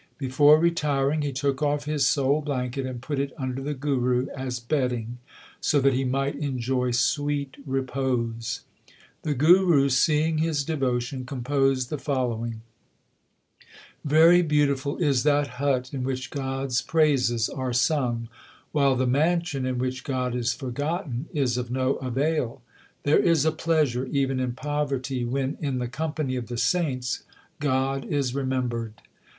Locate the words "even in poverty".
24.07-25.25